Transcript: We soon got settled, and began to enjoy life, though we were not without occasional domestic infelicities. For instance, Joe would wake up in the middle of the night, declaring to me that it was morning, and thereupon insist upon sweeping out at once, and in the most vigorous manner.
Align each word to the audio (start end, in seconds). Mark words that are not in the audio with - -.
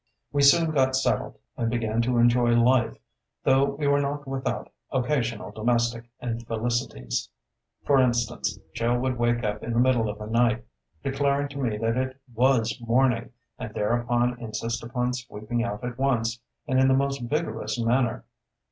We 0.33 0.41
soon 0.41 0.71
got 0.71 0.95
settled, 0.95 1.37
and 1.55 1.69
began 1.69 2.01
to 2.01 2.17
enjoy 2.17 2.55
life, 2.59 2.97
though 3.43 3.75
we 3.75 3.85
were 3.85 4.01
not 4.01 4.27
without 4.27 4.71
occasional 4.91 5.51
domestic 5.51 6.05
infelicities. 6.19 7.29
For 7.85 7.99
instance, 8.01 8.57
Joe 8.73 8.97
would 8.99 9.19
wake 9.19 9.43
up 9.43 9.61
in 9.63 9.73
the 9.73 9.79
middle 9.79 10.09
of 10.09 10.17
the 10.17 10.25
night, 10.25 10.65
declaring 11.03 11.49
to 11.49 11.59
me 11.59 11.77
that 11.77 11.97
it 11.97 12.19
was 12.33 12.81
morning, 12.81 13.29
and 13.59 13.75
thereupon 13.75 14.39
insist 14.39 14.83
upon 14.83 15.13
sweeping 15.13 15.63
out 15.63 15.83
at 15.83 15.99
once, 15.99 16.41
and 16.67 16.79
in 16.79 16.87
the 16.87 16.95
most 16.95 17.21
vigorous 17.21 17.79
manner. 17.79 18.25